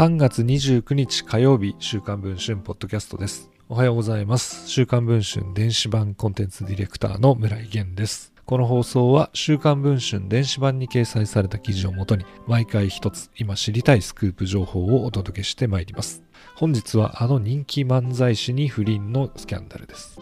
[0.00, 3.50] 3月29日火曜日、週刊文春ポッドキャストです。
[3.68, 4.66] おはようございます。
[4.66, 8.32] 週刊文春電子版コンテンツディレクターの村井源です。
[8.46, 16.22] この放送は週刊文春電子版に掲載された記事をもとに毎回一つ今知りたいスクープ情報をお届けしてまいります。
[16.54, 20.18] 本日はあの人気漫才師に不倫のスキャンダルです。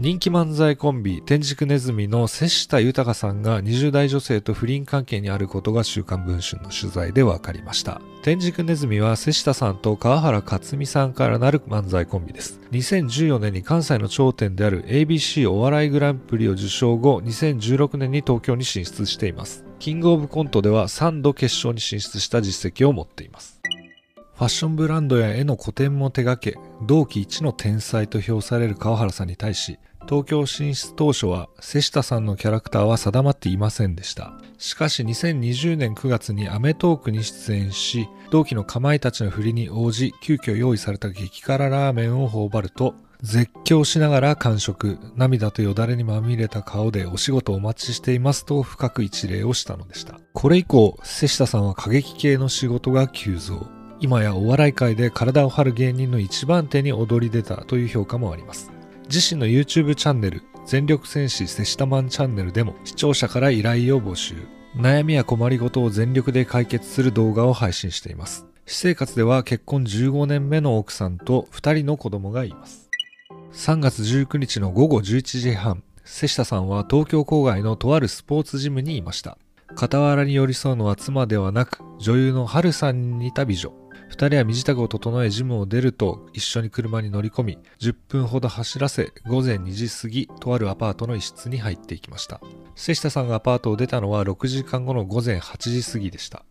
[0.00, 8.00] 人気漫才コンビ天竺ネズミの瀬下豊さんが20代女性と不倫関係にあることが週刊文春の取材で分かりました。
[8.22, 12.60] 天竺ネズミは瀬下さんと川原克美さんからなる漫才コンビです。
[12.70, 19.64] 2014年に関西の頂点である ABC お笑いグランプリを受賞後2016年に東京に進出しています。
[19.80, 23.57] キングオブコントでは3度決勝に進出した実績を持っています。
[24.38, 34.34] ファッションブランドや絵の個展も手掛け、同期一の天才と評される川原さんに対し、東京進出当初は瀬下さんのキャラクターは定まっていませんでした。
[34.56, 50.20] しかし2020年9月にアメトークに出演し、同期のかまいたちの振りに応じ、急遽用意された激辛ラーメンを頬張ると、絶叫しながら完食、涙とよだれにまみれた顔でお仕事お待ちしていますと深く一礼をしたのでした。
[50.32, 53.77] これ以降、瀬下さんは過激系の仕事が急増。
[54.00, 58.70] 今やお笑い界で体を張る芸人の一番手に躍り出たという評価もあります。
[59.10, 64.36] 自身の YouTube チャンネル、全力戦士セシタマンチャンネルでも視聴者から依頼を募集。
[64.76, 68.46] 悩みや困りごとを全力で解決する動画を配信しています。
[68.66, 72.90] 私生活では結婚15年目の奥さんと2人の子供がいます。
[73.52, 79.38] 3月19日の午後11時半、瀬下さんは東京郊外のとあるスポーツジムにいました。
[79.76, 83.72] 傍らに寄り添うのは妻ではなく、女優の春さんに似た美女。
[84.08, 92.40] 二人は身支度を整えジムを出ると一緒に車に乗り込み10分ほど走らせ午前2時過ぎとあるアパートの一室に入っていきました。
[92.74, 96.44] 瀬下さんがアパートを出たのは6時間後の午前8時過ぎでした。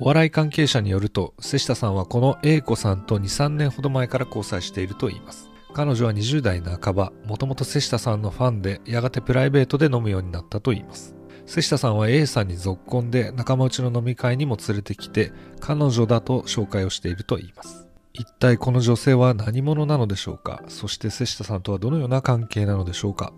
[0.00, 5.50] お笑い関係者によると瀬下さんはこの A 子さんと23年ほど前から交際しているといいます。
[5.72, 11.14] 彼女は20代半ばもともと瀬下さんのファンでやがてプライベートで飲むようになったといいます。
[11.46, 17.86] 瀬下さんは A さんに続婚で仲間内の飲み会にも連れてきて彼女だと紹介をしていると言います。
[18.12, 20.62] 一体この女性は何者なのでしょうか？
[20.68, 23.32] そして瀬下さんとはどのような関係なのでしょうか？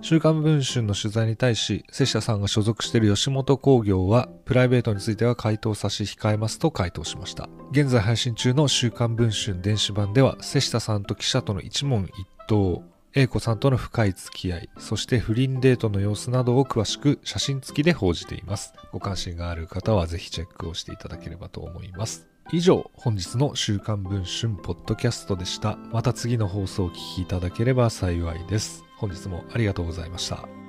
[0.00, 7.48] 週刊文春の取材に対し瀬下さんが所属している吉本興業はプライベートについては回答差し控えますと回答しました。
[7.70, 12.82] 現在配信中の週刊文春電子版では瀬下さんと記者との一問一答。
[13.14, 18.72] A 子さんとの深い付き合い、そして不倫デートの様子などを詳しく写真付きで報じています。
[18.90, 22.26] ご関心がある方はぜひチェックをしていただければと思います。
[22.52, 25.76] 以上、本日の週刊文春ポッドキャストでした。
[25.92, 28.82] また次の放送をお聞きいただければ幸いです。
[28.96, 30.61] 本日もありがとうございました。